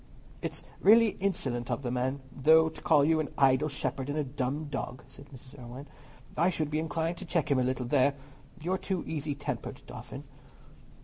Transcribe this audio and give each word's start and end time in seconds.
"It 0.41 0.53
is 0.53 0.63
really 0.79 1.09
insolent 1.19 1.69
of 1.69 1.83
the 1.83 1.91
man, 1.91 2.21
though, 2.35 2.69
to 2.69 2.81
call 2.81 3.05
you 3.05 3.19
an 3.19 3.29
'idle 3.37 3.69
shepherd' 3.69 4.09
and 4.09 4.17
a 4.17 4.23
'dumb 4.23 4.65
dog,'" 4.65 5.03
said 5.07 5.27
Mrs. 5.29 5.59
Irwine. 5.59 5.87
"I 6.35 6.49
should 6.49 6.71
be 6.71 6.79
inclined 6.79 7.17
to 7.17 7.25
check 7.25 7.51
him 7.51 7.59
a 7.59 7.63
little 7.63 7.85
there. 7.85 8.15
You 8.63 8.71
are 8.73 8.79
too 8.79 9.03
easy 9.05 9.35
tempered, 9.35 9.83
Dauphin." 9.85 10.23